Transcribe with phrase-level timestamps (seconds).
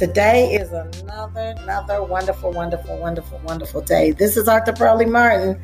[0.00, 4.12] Today is another, another wonderful, wonderful, wonderful, wonderful day.
[4.12, 4.72] This is Dr.
[4.72, 5.60] Pearlie Martin,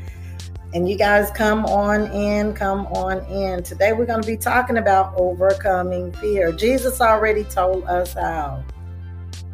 [0.75, 3.63] and you guys come on in, come on in.
[3.63, 6.53] Today we're going to be talking about overcoming fear.
[6.53, 8.63] Jesus already told us how.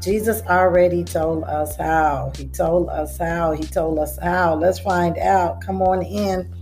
[0.01, 2.33] Jesus already told us how.
[2.37, 3.53] He told us how.
[3.53, 4.57] He told us how.
[4.57, 5.61] Let's find out.
[5.61, 6.53] Come on in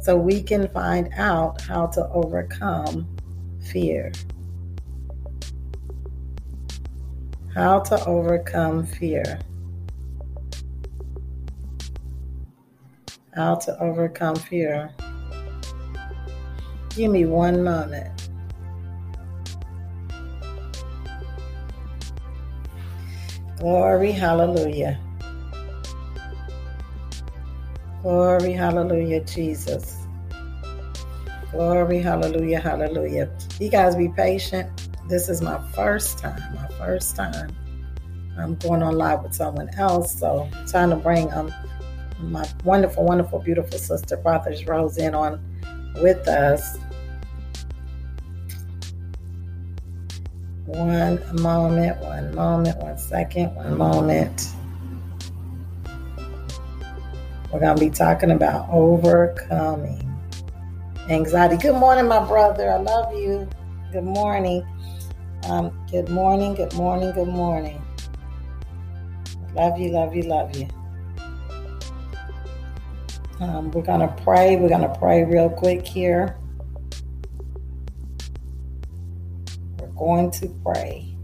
[0.00, 3.06] so we can find out how to overcome
[3.60, 4.10] fear.
[7.58, 9.40] How to overcome fear.
[13.34, 14.94] How to overcome fear.
[16.90, 18.30] Give me one moment.
[23.58, 25.00] Glory, hallelujah.
[28.02, 30.06] Glory, hallelujah, Jesus.
[31.50, 33.28] Glory, hallelujah, hallelujah.
[33.58, 34.87] You guys be patient.
[35.08, 37.56] This is my first time, my first time.
[38.38, 41.52] I'm going on live with someone else, so trying to bring um
[42.20, 45.40] my wonderful, wonderful, beautiful sister, Prophetess Rose, in on
[46.02, 46.76] with us.
[50.66, 54.48] One moment, one moment, one second, one moment.
[57.50, 60.04] We're going to be talking about overcoming
[61.08, 61.56] anxiety.
[61.56, 62.70] Good morning, my brother.
[62.70, 63.48] I love you.
[63.90, 64.66] Good morning.
[65.44, 67.82] Um, good morning, good morning, good morning.
[69.54, 70.68] Love you, love you, love you.
[73.40, 74.56] Um, we're going to pray.
[74.56, 76.36] We're going to pray real quick here.
[79.78, 81.16] We're going to pray.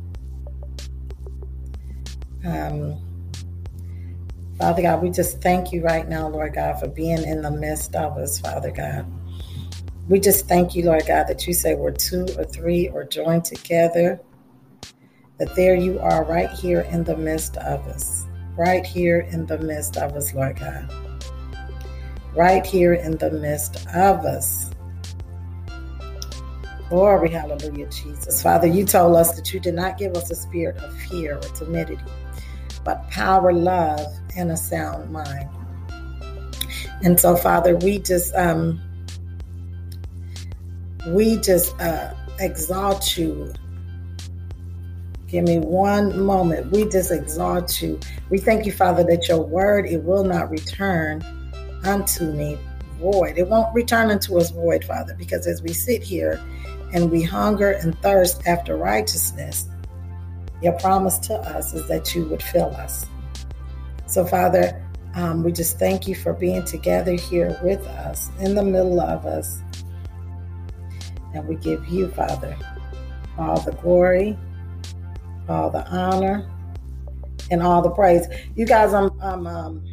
[2.44, 2.98] Um,
[4.58, 7.94] Father God, we just thank you right now, Lord God, for being in the midst
[7.96, 9.13] of us, Father God.
[10.08, 13.46] We just thank you, Lord God, that you say we're two or three or joined
[13.46, 14.20] together,
[15.38, 19.58] that there you are right here in the midst of us, right here in the
[19.58, 20.92] midst of us, Lord God.
[22.36, 24.70] Right here in the midst of us.
[26.90, 28.42] Glory, hallelujah, Jesus.
[28.42, 31.48] Father, you told us that you did not give us a spirit of fear or
[31.54, 32.02] timidity,
[32.84, 34.00] but power, love,
[34.36, 35.48] and a sound mind.
[37.02, 38.80] And so, Father, we just um,
[41.08, 43.52] we just uh, exalt you.
[45.26, 46.70] Give me one moment.
[46.70, 47.98] We just exalt you.
[48.30, 51.24] We thank you, Father, that your word it will not return
[51.84, 52.58] unto me
[53.00, 53.36] void.
[53.36, 56.40] It won't return unto us void, Father, because as we sit here
[56.92, 59.68] and we hunger and thirst after righteousness,
[60.62, 63.06] your promise to us is that you would fill us.
[64.06, 64.80] So, Father,
[65.14, 69.26] um, we just thank you for being together here with us, in the middle of
[69.26, 69.60] us.
[71.34, 72.56] And we give you, Father,
[73.36, 74.38] all the glory,
[75.48, 76.48] all the honor,
[77.50, 78.26] and all the praise.
[78.54, 79.92] You guys, I'm, I'm, um,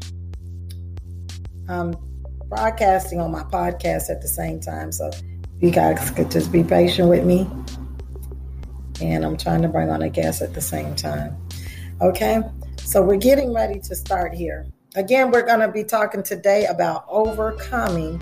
[1.68, 1.96] I'm
[2.48, 4.92] broadcasting on my podcast at the same time.
[4.92, 5.10] So
[5.60, 7.50] you guys could just be patient with me.
[9.02, 11.36] And I'm trying to bring on a guest at the same time.
[12.02, 12.42] Okay.
[12.78, 14.68] So we're getting ready to start here.
[14.96, 18.22] Again, we're going to be talking today about overcoming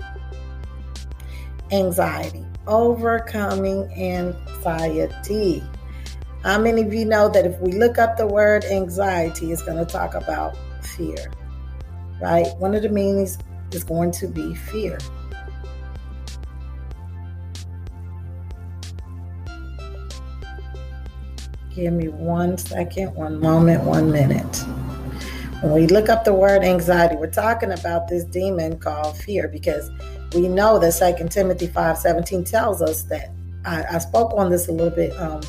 [1.70, 5.62] anxiety overcoming anxiety.
[6.42, 9.76] How many of you know that if we look up the word anxiety, it's going
[9.78, 11.30] to talk about fear,
[12.20, 12.46] right?
[12.58, 13.38] One of the meanings
[13.72, 14.98] is going to be fear.
[21.74, 24.56] Give me one second, one moment, one minute.
[25.62, 29.90] When we look up the word anxiety, we're talking about this demon called fear because
[30.34, 33.30] we know that Second Timothy 5.17 tells us that.
[33.64, 35.42] I, I spoke on this a little bit um,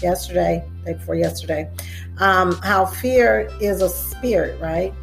[0.00, 1.68] yesterday, day before yesterday,
[2.18, 4.94] um, how fear is a spirit, right?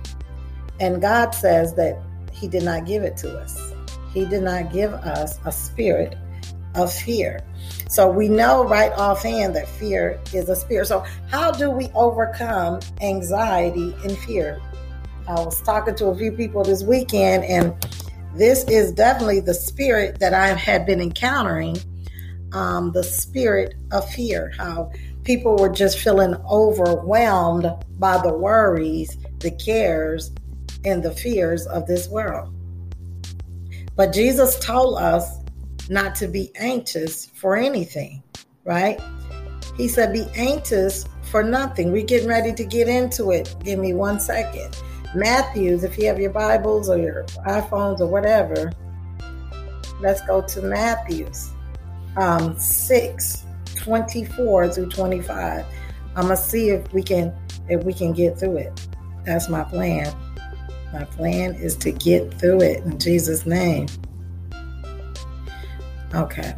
[0.80, 3.74] And God says that He did not give it to us.
[4.14, 6.16] He did not give us a spirit
[6.76, 7.42] of fear.
[7.90, 10.88] So we know right offhand that fear is a spirit.
[10.88, 14.62] So, how do we overcome anxiety and fear?
[15.28, 17.74] I was talking to a few people this weekend, and
[18.36, 21.78] this is definitely the spirit that I had been encountering
[22.54, 24.92] um, the spirit of fear, how
[25.24, 30.32] people were just feeling overwhelmed by the worries, the cares,
[30.86, 32.54] and the fears of this world.
[33.96, 35.40] But Jesus told us
[35.90, 38.24] not to be anxious for anything,
[38.64, 39.00] right?
[39.78, 41.92] He said, Be anxious for nothing.
[41.92, 43.56] We're getting ready to get into it.
[43.64, 44.76] Give me one second.
[45.16, 48.72] Matthews, if you have your Bibles or your iPhones or whatever,
[50.02, 51.52] let's go to Matthews
[52.18, 53.46] um, 6
[53.76, 55.66] 24 through 25.
[56.16, 57.34] I'm gonna see if we can
[57.70, 58.88] if we can get through it.
[59.26, 60.14] That's my plan.
[60.92, 63.88] My plan is to get through it in Jesus' name.
[66.14, 66.56] Okay.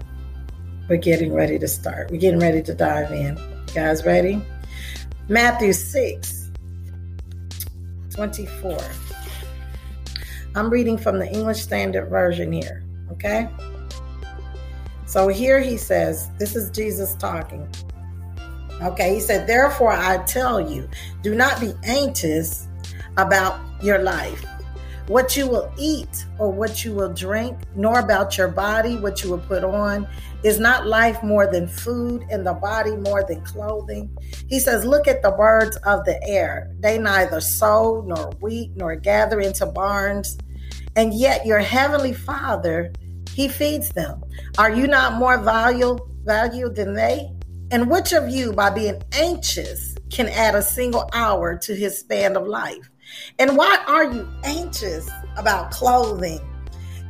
[0.90, 2.12] We're getting ready to start.
[2.12, 3.38] We're getting ready to dive in.
[3.38, 4.42] You guys ready?
[5.30, 6.45] Matthew 6
[8.16, 8.78] 24.
[10.56, 12.86] I'm reading from the English Standard Version here.
[13.12, 13.50] Okay?
[15.06, 17.68] So here he says, This is Jesus talking.
[18.82, 20.90] Okay, he said, Therefore I tell you,
[21.24, 22.68] do not be anxious
[23.18, 24.44] about your life,
[25.08, 29.30] what you will eat or what you will drink, nor about your body, what you
[29.30, 30.08] will put on.
[30.46, 34.16] Is not life more than food and the body more than clothing?
[34.48, 36.72] He says, Look at the birds of the air.
[36.82, 40.38] They neither sow nor reap nor gather into barns,
[40.96, 42.94] and yet your heavenly Father,
[43.32, 44.24] He feeds them.
[44.60, 47.32] Are you not more valuable, than they?
[47.72, 52.38] And which of you, by being anxious, can add a single hour to his span
[52.38, 52.88] of life?
[53.40, 56.40] And why are you anxious about clothing?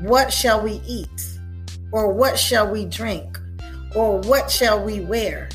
[0.00, 1.38] What shall we eat?
[1.90, 3.38] Or what shall we drink?
[3.94, 5.48] Or what shall we wear?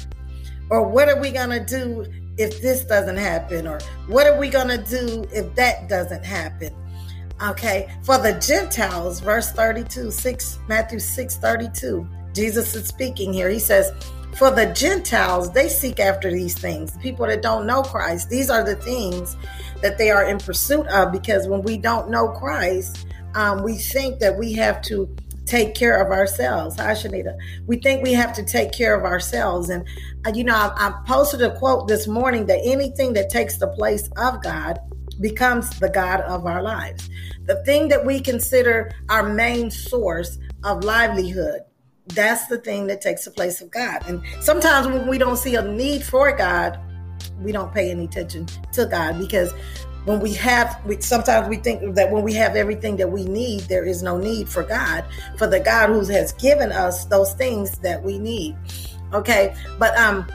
[0.70, 2.06] Or what are we going to do
[2.38, 3.68] if this doesn't happen?
[3.68, 6.74] Or what are we going to do if that doesn't happen?
[7.42, 13.50] Okay, for the Gentiles, verse 32, 6, Matthew 6 32, Jesus is speaking here.
[13.50, 13.92] He says,
[14.36, 16.96] For the Gentiles, they seek after these things.
[16.98, 19.36] People that don't know Christ, these are the things
[19.82, 24.20] that they are in pursuit of because when we don't know Christ, um, we think
[24.20, 25.14] that we have to
[25.46, 26.78] take care of ourselves.
[26.78, 27.38] Hi, Shanita.
[27.68, 29.70] We think we have to take care of ourselves.
[29.70, 29.86] And,
[30.26, 33.68] uh, you know, I, I posted a quote this morning that anything that takes the
[33.68, 34.80] place of God
[35.20, 37.10] becomes the God of our lives.
[37.46, 41.62] The thing that we consider our main source of livelihood,
[42.08, 44.02] that's the thing that takes the place of God.
[44.08, 46.80] And sometimes when we don't see a need for God,
[47.42, 49.54] we don't pay any attention to God because
[50.06, 53.62] when we have we, sometimes we think that when we have everything that we need
[53.62, 55.06] there is no need for god
[55.38, 58.56] for the god who has given us those things that we need.
[59.14, 60.28] Okay but um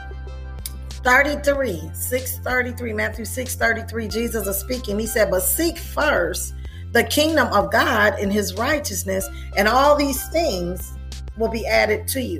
[1.03, 4.97] 33 633 matthew 633 jesus is speaking.
[4.97, 6.55] He said but seek first
[6.91, 10.93] the kingdom of god and his righteousness and all these things
[11.37, 12.39] will be added to you.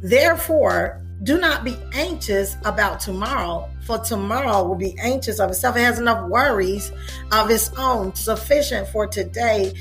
[0.00, 5.76] Therefore do not be anxious about tomorrow, for tomorrow will be anxious of itself.
[5.76, 6.90] It has enough worries
[7.30, 9.72] of its own, sufficient for today.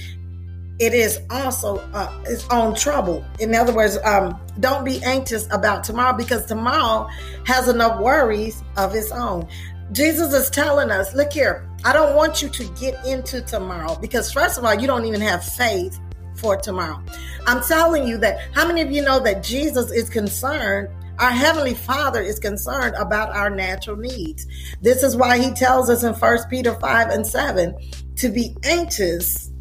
[0.79, 3.25] It is also uh, its own trouble.
[3.39, 7.07] In other words, um, don't be anxious about tomorrow because tomorrow
[7.45, 9.47] has enough worries of its own.
[9.91, 14.31] Jesus is telling us, look here, I don't want you to get into tomorrow because,
[14.31, 15.99] first of all, you don't even have faith
[16.35, 17.03] for tomorrow.
[17.45, 20.89] I'm telling you that how many of you know that Jesus is concerned
[21.21, 24.47] our Heavenly Father is concerned about our natural needs.
[24.81, 27.77] This is why He tells us in 1 Peter 5 and 7
[28.15, 29.51] to be anxious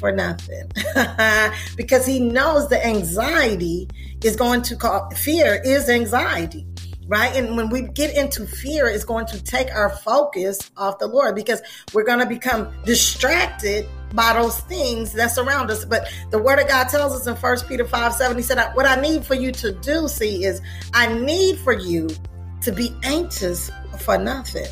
[0.00, 0.72] for nothing
[1.76, 3.88] because He knows the anxiety
[4.24, 6.66] is going to cause fear is anxiety
[7.08, 7.34] right?
[7.36, 11.34] And when we get into fear, it's going to take our focus off the Lord
[11.34, 11.60] because
[11.92, 15.84] we're going to become distracted by those things that surround us.
[15.84, 18.86] But the word of God tells us in First Peter 5 7, he said, What
[18.86, 20.60] I need for you to do, see, is
[20.94, 22.08] I need for you
[22.62, 24.66] to be anxious for nothing.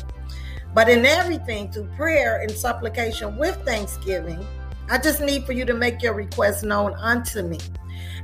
[0.73, 4.45] But in everything, through prayer and supplication with thanksgiving,
[4.89, 7.59] I just need for you to make your request known unto me.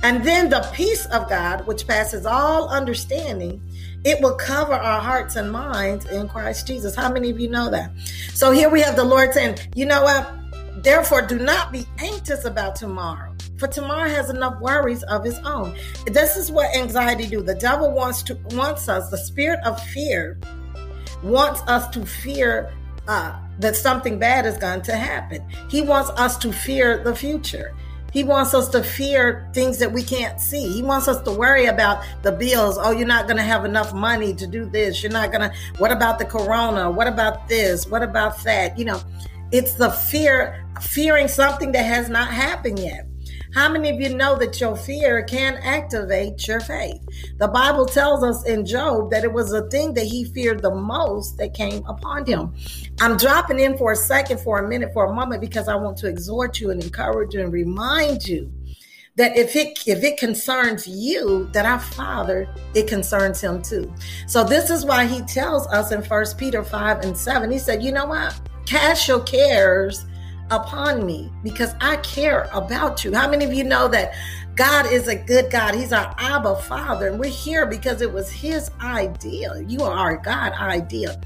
[0.03, 3.61] And then the peace of God, which passes all understanding,
[4.03, 6.95] it will cover our hearts and minds in Christ Jesus.
[6.95, 7.91] How many of you know that?
[8.33, 10.36] So here we have the Lord saying, you know what?
[10.83, 15.75] Therefore, do not be anxious about tomorrow, for tomorrow has enough worries of its own.
[16.05, 17.41] This is what anxiety do.
[17.41, 19.09] The devil wants to wants us.
[19.09, 20.39] The spirit of fear
[21.23, 22.71] wants us to fear
[23.07, 25.43] uh, that something bad is going to happen.
[25.69, 27.73] He wants us to fear the future.
[28.13, 30.71] He wants us to fear things that we can't see.
[30.71, 32.77] He wants us to worry about the bills.
[32.79, 35.03] Oh, you're not going to have enough money to do this.
[35.03, 36.89] You're not going to, what about the corona?
[36.89, 37.85] What about this?
[37.85, 38.77] What about that?
[38.77, 39.01] You know,
[39.51, 43.07] it's the fear, fearing something that has not happened yet.
[43.53, 47.01] How many of you know that your fear can activate your faith?
[47.37, 50.75] The Bible tells us in Job that it was a thing that he feared the
[50.75, 52.53] most that came upon him.
[52.99, 55.97] I'm dropping in for a second, for a minute, for a moment, because I want
[55.99, 58.51] to exhort you and encourage you and remind you
[59.15, 63.91] that if it if it concerns you that our father it concerns him too
[64.27, 67.81] so this is why he tells us in first peter 5 and 7 he said
[67.81, 70.05] you know what cast your cares
[70.51, 73.13] upon me because i care about you.
[73.13, 74.13] How many of you know that
[74.55, 75.73] god is a good god?
[75.73, 80.17] He's our abba father and we're here because it was his idea you are our
[80.17, 81.19] god idea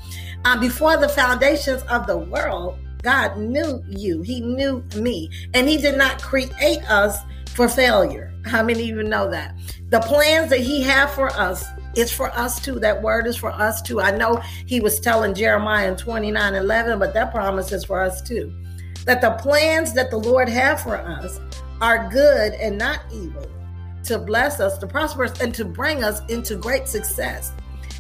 [0.46, 4.22] um, before the foundations of the world god knew you.
[4.22, 7.18] He knew me and he did not create us
[7.50, 8.34] for failure.
[8.46, 9.56] How many of you know that?
[9.90, 12.80] The plans that he had for us it's for us too.
[12.80, 14.02] That word is for us too.
[14.02, 18.22] I know he was telling Jeremiah in 29 11, but that promise is for us
[18.22, 18.54] too.
[19.06, 21.40] That the plans that the Lord have for us
[21.82, 23.46] are good and not evil,
[24.04, 27.52] to bless us, to prosper us, and to bring us into great success.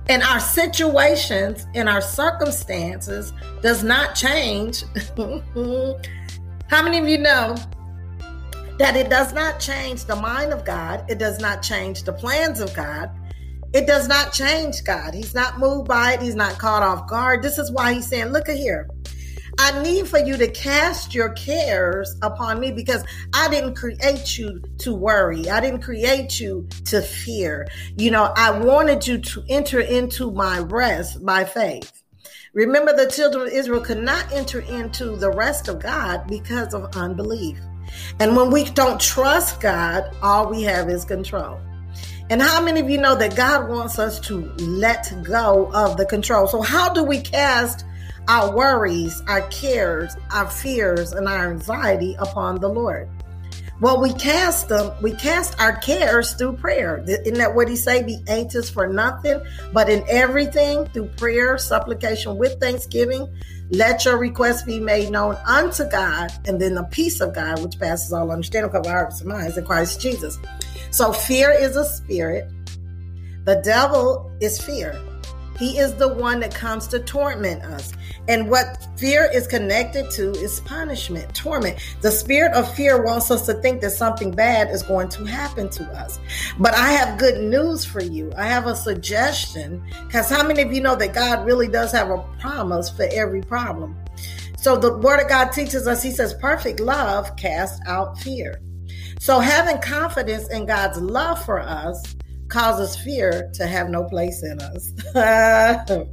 [0.08, 4.84] And our situations and our circumstances does not change.
[6.68, 7.56] How many of you know
[8.78, 12.60] that it does not change the mind of God, it does not change the plans
[12.60, 13.12] of God.
[13.74, 15.14] It does not change God.
[15.14, 16.22] He's not moved by it.
[16.22, 17.42] He's not caught off guard.
[17.42, 18.90] This is why he's saying, Look at here.
[19.60, 24.62] I need for you to cast your cares upon me because I didn't create you
[24.80, 25.50] to worry.
[25.50, 27.68] I didn't create you to fear.
[27.98, 32.02] You know, I wanted you to enter into my rest by faith.
[32.54, 36.96] Remember, the children of Israel could not enter into the rest of God because of
[36.96, 37.60] unbelief.
[38.20, 41.60] And when we don't trust God, all we have is control.
[42.32, 46.06] And how many of you know that God wants us to let go of the
[46.06, 46.48] control?
[46.48, 47.84] So, how do we cast
[48.30, 53.10] our worries, our cares, our fears, and our anxiety upon the Lord?
[53.82, 57.04] Well, we cast them, we cast our cares through prayer.
[57.06, 58.02] Isn't that what he say?
[58.02, 59.42] Be anxious for nothing,
[59.74, 63.28] but in everything through prayer, supplication with thanksgiving.
[63.72, 67.78] Let your requests be made known unto God, and then the peace of God, which
[67.78, 70.38] passes all understanding, cover our hearts and minds in Christ Jesus.
[70.92, 72.50] So fear is a spirit.
[73.46, 75.02] The devil is fear.
[75.58, 77.94] He is the one that comes to torment us.
[78.28, 81.78] And what fear is connected to is punishment, torment.
[82.02, 85.70] The spirit of fear wants us to think that something bad is going to happen
[85.70, 86.20] to us.
[86.60, 88.32] But I have good news for you.
[88.38, 92.10] I have a suggestion because how many of you know that God really does have
[92.10, 93.96] a promise for every problem?
[94.58, 98.62] So the word of God teaches us, he says, perfect love casts out fear.
[99.22, 102.16] So having confidence in God's love for us
[102.48, 104.90] causes fear to have no place in us.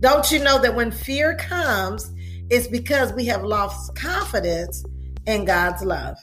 [0.00, 2.12] Don't you know that when fear comes,
[2.50, 4.84] it's because we have lost confidence
[5.26, 6.18] in God's love?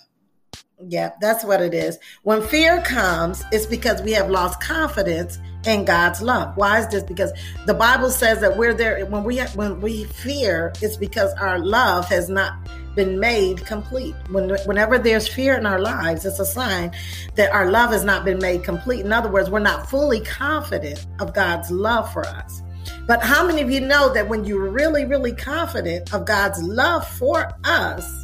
[0.87, 1.97] Yeah, that's what it is.
[2.23, 6.57] When fear comes, it's because we have lost confidence in God's love.
[6.57, 7.03] Why is this?
[7.03, 7.31] Because
[7.65, 11.59] the Bible says that we're there when we have, when we fear, it's because our
[11.59, 12.53] love has not
[12.95, 14.15] been made complete.
[14.29, 16.91] When, whenever there's fear in our lives, it's a sign
[17.35, 19.05] that our love has not been made complete.
[19.05, 22.61] In other words, we're not fully confident of God's love for us.
[23.07, 27.07] But how many of you know that when you're really, really confident of God's love
[27.07, 28.20] for us,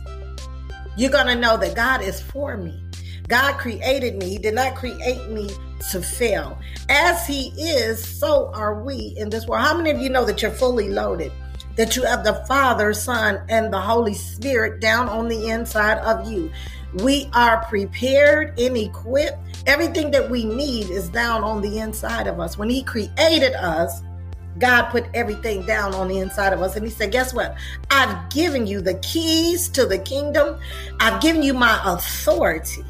[0.98, 2.84] you're going to know that God is for me.
[3.27, 4.30] God created me.
[4.30, 5.50] He did not create me
[5.92, 6.58] to fail.
[6.89, 9.66] As He is, so are we in this world.
[9.66, 11.32] How many of you know that you're fully loaded?
[11.77, 16.30] that you have the Father, Son, and the Holy Spirit down on the inside of
[16.30, 16.51] you.
[16.96, 19.38] We are prepared and equipped.
[19.68, 22.58] Everything that we need is down on the inside of us.
[22.58, 24.01] When He created us,
[24.60, 26.76] God put everything down on the inside of us.
[26.76, 27.56] And He said, Guess what?
[27.92, 30.60] I've given you the keys to the kingdom,
[31.00, 32.84] I've given you my authority.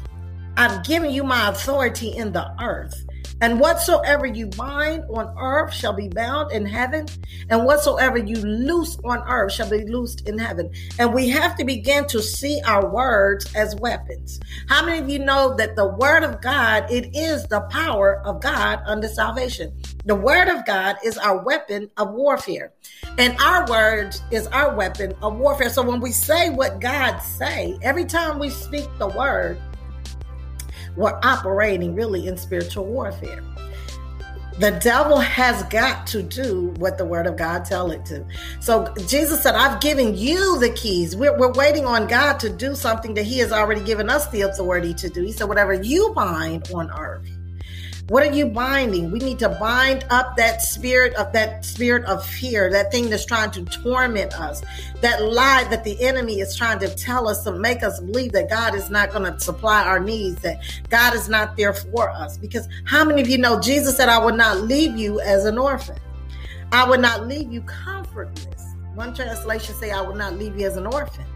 [0.56, 3.07] I've given you my authority in the earth.
[3.40, 7.06] And whatsoever you bind on earth shall be bound in heaven,
[7.48, 10.70] and whatsoever you loose on earth shall be loosed in heaven.
[10.98, 14.40] And we have to begin to see our words as weapons.
[14.66, 18.40] How many of you know that the word of God, it is the power of
[18.40, 19.72] God unto salvation?
[20.04, 22.72] The word of God is our weapon of warfare.
[23.18, 25.70] And our words is our weapon of warfare.
[25.70, 29.58] So when we say what God say, every time we speak the word,
[30.98, 33.42] we're operating really in spiritual warfare.
[34.58, 38.26] The devil has got to do what the word of God tell it to.
[38.58, 41.14] So Jesus said, I've given you the keys.
[41.14, 44.40] We're, we're waiting on God to do something that he has already given us the
[44.40, 45.22] authority to do.
[45.22, 47.37] He said, whatever you bind on earth
[48.08, 49.10] What are you binding?
[49.10, 53.26] We need to bind up that spirit of that spirit of fear, that thing that's
[53.26, 54.62] trying to torment us,
[55.02, 58.48] that lie that the enemy is trying to tell us to make us believe that
[58.48, 62.38] God is not going to supply our needs, that God is not there for us.
[62.38, 65.58] Because how many of you know Jesus said, I would not leave you as an
[65.58, 65.98] orphan?
[66.72, 68.74] I would not leave you comfortless.
[68.94, 71.26] One translation say, I would not leave you as an orphan.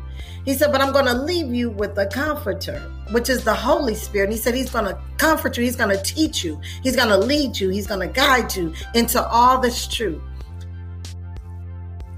[0.44, 3.94] He said, But I'm going to leave you with the comforter, which is the Holy
[3.94, 4.24] Spirit.
[4.24, 5.64] And he said, He's going to comfort you.
[5.64, 6.60] He's going to teach you.
[6.82, 7.68] He's going to lead you.
[7.68, 10.22] He's going to guide you into all this truth.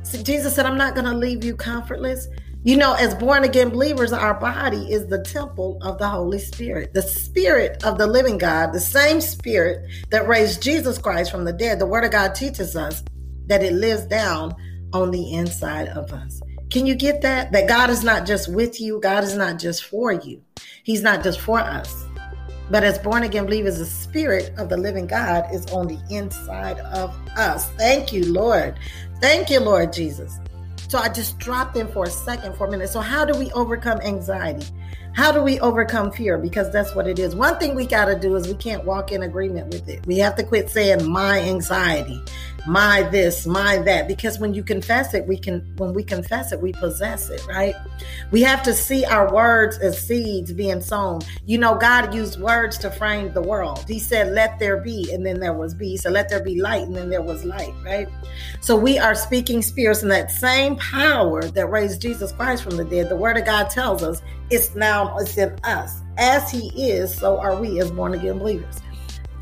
[0.03, 2.29] So Jesus said, I'm not going to leave you comfortless.
[2.63, 6.95] You know, as born again believers, our body is the temple of the Holy Spirit,
[6.95, 11.53] the Spirit of the living God, the same Spirit that raised Jesus Christ from the
[11.53, 11.79] dead.
[11.79, 13.05] The Word of God teaches us
[13.49, 14.55] that it lives down
[14.95, 16.41] on the inside of us.
[16.75, 17.53] Can you get that?
[17.53, 20.43] That God is not just with you, God is not just for you.
[20.83, 22.05] He's not just for us.
[22.69, 26.81] But as born again believers, the spirit of the living God is on the inside
[26.81, 27.71] of us.
[27.75, 28.77] Thank you, Lord.
[29.21, 30.41] Thank you, Lord Jesus.
[30.89, 32.89] So I just dropped in for a second, for a minute.
[32.89, 34.67] So, how do we overcome anxiety?
[35.13, 36.39] How do we overcome fear?
[36.39, 37.37] Because that's what it is.
[37.37, 40.05] One thing we got to do is we can't walk in agreement with it.
[40.09, 42.21] We have to quit saying my anxiety
[42.67, 44.09] my this, my that.
[44.09, 47.75] Because when you confess it, we can, when we confess it, we possess it, right?
[48.31, 51.21] We have to see our words as seeds being sown.
[51.47, 53.85] You know, God used words to frame the world.
[53.87, 55.97] He said, let there be, and then there was be.
[55.97, 58.09] So let there be light, and then there was light, right?
[58.61, 62.85] So we are speaking spirits, and that same power that raised Jesus Christ from the
[62.85, 66.01] dead, the word of God tells us it's now it's in us.
[66.17, 68.81] As he is, so are we as born again believers.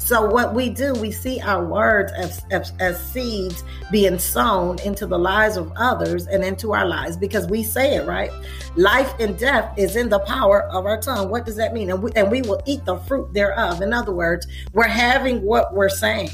[0.04, 5.06] So what we do, we see our words as, as, as, seeds being sown into
[5.06, 8.32] the lives of others and into our lives because we say it right.
[8.74, 11.30] Life and death is in the power of our tongue.
[11.30, 11.88] What does that mean?
[11.88, 13.80] And we, and we will eat the fruit thereof.
[13.80, 16.30] In other words, we're having what we're saying.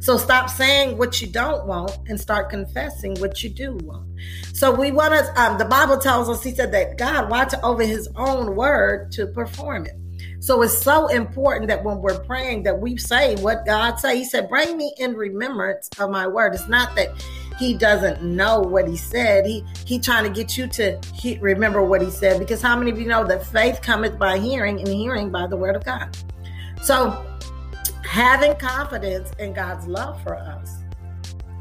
[0.00, 4.06] So stop saying what you don't want and start confessing what you do want.
[4.52, 7.84] So we want to, um, the Bible tells us, he said that God watched over
[7.84, 9.94] his own word to perform it.
[10.40, 14.18] So it's so important that when we're praying that we say what God say.
[14.18, 17.10] He said, "Bring me in remembrance of my word." It's not that
[17.58, 19.44] he doesn't know what he said.
[19.46, 22.90] He he trying to get you to he, remember what he said because how many
[22.90, 26.16] of you know that faith cometh by hearing and hearing by the word of God.
[26.82, 27.24] So
[28.04, 30.78] having confidence in God's love for us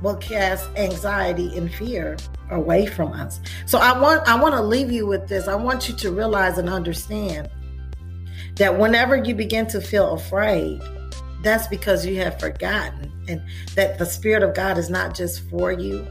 [0.02, 2.16] will cast anxiety and fear
[2.52, 3.42] away from us.
[3.66, 5.48] So I want I want to leave you with this.
[5.48, 7.50] I want you to realize and understand
[8.58, 10.82] that whenever you begin to feel afraid,
[11.44, 13.42] that's because you have forgotten and
[13.76, 16.06] that the Spirit of God is not just for you,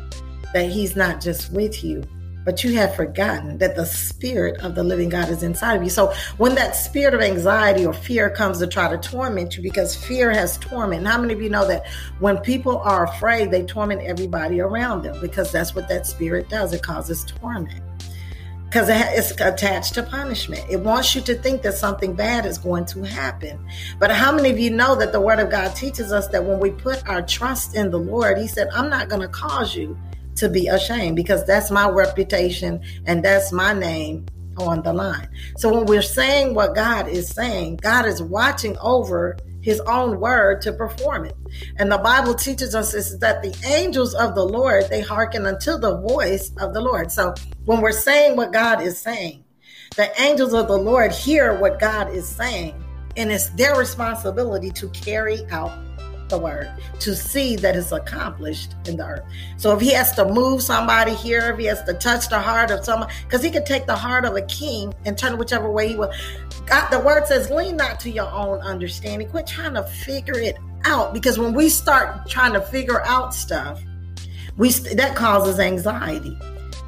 [0.55, 2.05] that He's not just with you,
[2.45, 5.91] but you have forgotten that the Spirit of the living God is inside of you.
[5.91, 9.97] So when that spirit of anxiety or fear comes to try to torment you, because
[9.97, 11.87] fear has torment, and how many of you know that
[12.21, 16.73] when people are afraid, they torment everybody around them because that's what that spirit does?
[16.73, 17.83] It causes torment
[18.77, 20.63] because it's attached to punishment.
[20.69, 23.59] It wants you to think that something bad is going to happen.
[23.99, 26.61] But how many of you know that the Word of God teaches us that when
[26.61, 29.99] we put our trust in the Lord, He said, I'm not going to cause you
[30.35, 34.27] to be ashamed because that's my reputation and that's my name
[34.59, 35.31] on the line.
[35.57, 40.63] So when we're saying what God is saying, God is watching over his own word
[40.63, 41.37] to perform it.
[41.77, 45.77] And the Bible teaches us is that the angels of the Lord, they hearken unto
[45.77, 47.11] the voice of the Lord.
[47.11, 49.43] So when we're saying what God is saying,
[49.97, 52.81] the angels of the Lord hear what God is saying,
[53.17, 55.73] and it's their responsibility to carry out
[56.29, 59.25] the word to see that it's accomplished in the earth.
[59.57, 62.71] So if he has to move somebody here, if he has to touch the heart
[62.71, 65.71] of someone, because he could take the heart of a king and turn it whichever
[65.71, 66.13] way he will.
[66.67, 69.29] God, the word says, lean not to your own understanding.
[69.29, 71.15] Quit trying to figure it out.
[71.15, 73.83] Because when we start trying to figure out stuff,
[74.57, 76.37] we that causes anxiety.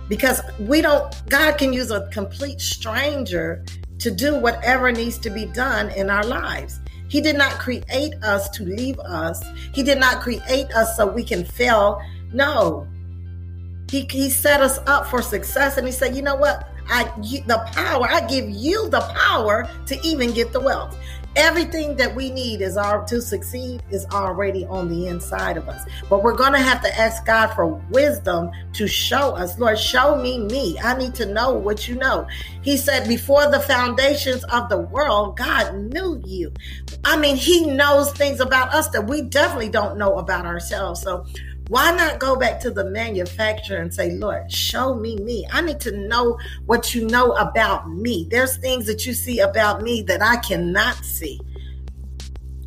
[0.09, 3.64] Because we don't, God can use a complete stranger
[3.98, 6.81] to do whatever needs to be done in our lives.
[7.08, 9.42] He did not create us to leave us.
[9.72, 12.00] He did not create us so we can fail.
[12.32, 12.86] No.
[13.90, 16.68] He, he set us up for success and he said, you know what?
[16.90, 17.04] I
[17.46, 20.96] the power, I give you the power to even get the wealth.
[21.36, 25.88] Everything that we need is our to succeed is already on the inside of us.
[26.08, 29.58] But we're going to have to ask God for wisdom to show us.
[29.58, 30.78] Lord, show me me.
[30.82, 32.26] I need to know what you know.
[32.62, 36.52] He said before the foundations of the world, God knew you.
[37.04, 41.02] I mean, he knows things about us that we definitely don't know about ourselves.
[41.02, 41.24] So
[41.68, 45.46] why not go back to the manufacturer and say, Lord, show me me?
[45.52, 48.26] I need to know what you know about me.
[48.31, 51.40] There's things that you see about me that I cannot see.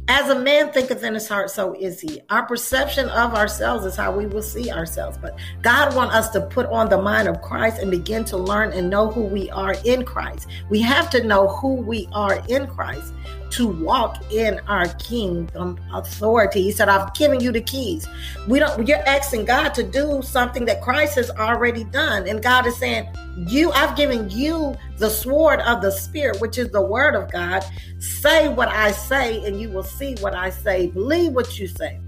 [0.07, 2.21] As a man thinketh in his heart, so is he.
[2.29, 5.17] Our perception of ourselves is how we will see ourselves.
[5.17, 8.73] But God wants us to put on the mind of Christ and begin to learn
[8.73, 10.47] and know who we are in Christ.
[10.69, 13.13] We have to know who we are in Christ
[13.51, 16.61] to walk in our kingdom authority.
[16.61, 18.07] He said, I've given you the keys.
[18.47, 22.27] We don't you're asking God to do something that Christ has already done.
[22.27, 23.07] And God is saying,
[23.47, 27.63] You, I've given you the sword of the spirit, which is the word of God.
[27.99, 30.87] Say what I say, and you will see what I say.
[30.87, 31.99] Believe what you say.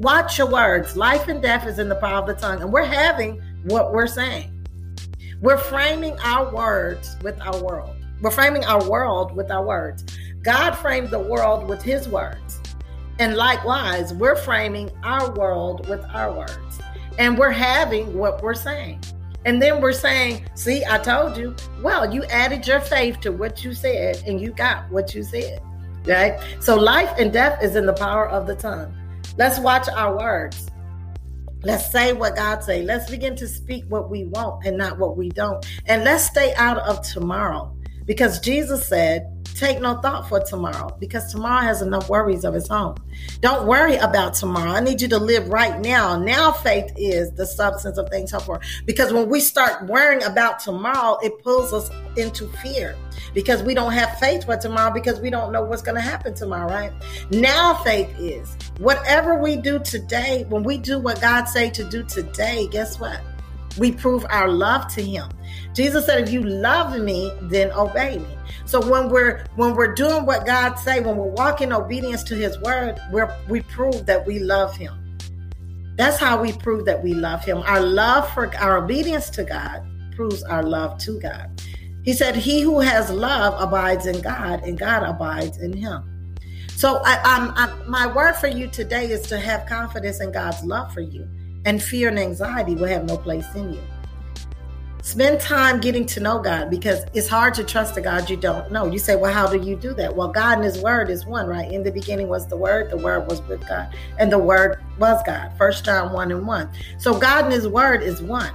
[0.00, 0.96] Watch your words.
[0.96, 4.06] Life and death is in the power of the tongue, and we're having what we're
[4.08, 4.52] saying.
[5.40, 7.94] We're framing our words with our world.
[8.22, 10.04] We're framing our world with our words.
[10.46, 12.60] God framed the world with his words.
[13.18, 16.78] And likewise, we're framing our world with our words.
[17.18, 19.02] And we're having what we're saying.
[19.44, 21.56] And then we're saying, see, I told you.
[21.82, 25.60] Well, you added your faith to what you said and you got what you said.
[26.04, 26.38] Right?
[26.60, 28.94] So life and death is in the power of the tongue.
[29.36, 30.70] Let's watch our words.
[31.64, 32.84] Let's say what God say.
[32.84, 35.66] Let's begin to speak what we want and not what we don't.
[35.86, 37.76] And let's stay out of tomorrow.
[38.04, 42.70] Because Jesus said, Take no thought for tomorrow because tomorrow has enough worries of its
[42.70, 42.94] own.
[43.40, 44.70] Don't worry about tomorrow.
[44.70, 46.18] I need you to live right now.
[46.18, 48.60] Now, faith is the substance of things hoped for.
[48.84, 52.96] Because when we start worrying about tomorrow, it pulls us into fear
[53.32, 56.34] because we don't have faith for tomorrow because we don't know what's going to happen
[56.34, 56.92] tomorrow, right?
[57.30, 62.02] Now, faith is whatever we do today, when we do what God say to do
[62.02, 63.22] today, guess what?
[63.78, 65.30] We prove our love to him.
[65.72, 68.35] Jesus said, if you love me, then obey me.
[68.66, 72.58] So when we're when we're doing what God say, when we're walking obedience to his
[72.60, 75.18] word, we're we prove that we love him.
[75.96, 77.58] That's how we prove that we love him.
[77.58, 79.82] Our love for our obedience to God
[80.14, 81.62] proves our love to God.
[82.02, 86.36] He said, He who has love abides in God, and God abides in him.
[86.76, 90.92] So I, I, my word for you today is to have confidence in God's love
[90.92, 91.26] for you
[91.64, 93.80] and fear and anxiety will have no place in you.
[95.02, 98.72] Spend time getting to know God because it's hard to trust a God you don't
[98.72, 98.86] know.
[98.86, 100.16] You say, Well, how do you do that?
[100.16, 101.70] Well, God and His Word is one, right?
[101.70, 105.22] In the beginning was the Word, the Word was with God, and the Word was
[105.24, 105.52] God.
[105.56, 106.70] First John 1 and 1.
[106.98, 108.52] So God and His Word is one.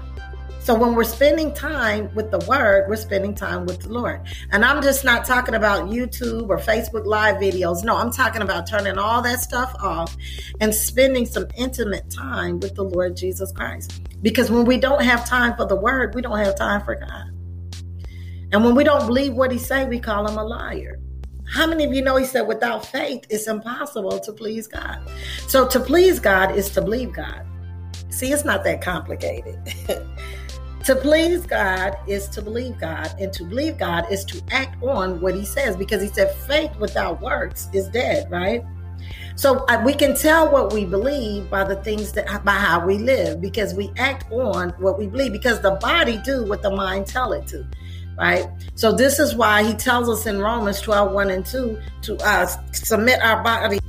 [0.61, 4.21] So when we're spending time with the word, we're spending time with the Lord.
[4.51, 7.83] And I'm just not talking about YouTube or Facebook live videos.
[7.83, 10.15] No, I'm talking about turning all that stuff off
[10.59, 14.07] and spending some intimate time with the Lord Jesus Christ.
[14.21, 17.31] Because when we don't have time for the word, we don't have time for God.
[18.51, 20.99] And when we don't believe what he say, we call him a liar.
[21.49, 24.99] How many of you know he said without faith it's impossible to please God?
[25.47, 27.47] So to please God is to believe God.
[28.09, 29.57] See, it's not that complicated.
[30.85, 35.21] To please God is to believe God, and to believe God is to act on
[35.21, 38.63] what He says because He said faith without works is dead, right?
[39.35, 42.97] So uh, we can tell what we believe by the things that by how we
[42.97, 47.07] live because we act on what we believe because the body do what the mind
[47.07, 47.65] tell it to
[48.17, 52.17] right so this is why he tells us in romans 12 1 and 2 to
[52.17, 53.79] uh, submit our body